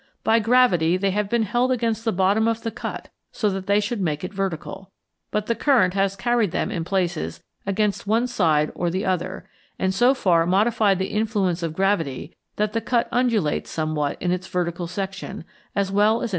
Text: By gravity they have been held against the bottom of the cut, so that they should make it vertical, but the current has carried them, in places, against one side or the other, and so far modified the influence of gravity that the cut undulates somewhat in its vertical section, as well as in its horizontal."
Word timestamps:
By 0.23 0.39
gravity 0.39 0.97
they 0.97 1.11
have 1.11 1.29
been 1.29 1.43
held 1.43 1.71
against 1.71 2.05
the 2.05 2.11
bottom 2.11 2.47
of 2.47 2.63
the 2.63 2.71
cut, 2.71 3.09
so 3.31 3.51
that 3.51 3.67
they 3.67 3.79
should 3.79 4.01
make 4.01 4.23
it 4.23 4.33
vertical, 4.33 4.89
but 5.29 5.45
the 5.45 5.53
current 5.53 5.93
has 5.93 6.15
carried 6.15 6.49
them, 6.49 6.71
in 6.71 6.83
places, 6.83 7.39
against 7.67 8.07
one 8.07 8.25
side 8.25 8.71
or 8.73 8.89
the 8.89 9.05
other, 9.05 9.47
and 9.77 9.93
so 9.93 10.15
far 10.15 10.47
modified 10.47 10.97
the 10.97 11.09
influence 11.13 11.61
of 11.61 11.75
gravity 11.75 12.35
that 12.55 12.73
the 12.73 12.81
cut 12.81 13.09
undulates 13.11 13.69
somewhat 13.69 14.19
in 14.19 14.31
its 14.31 14.47
vertical 14.47 14.87
section, 14.87 15.45
as 15.75 15.91
well 15.91 15.91
as 15.91 15.91
in 15.91 15.91
its 15.91 15.95
horizontal." 16.15 16.29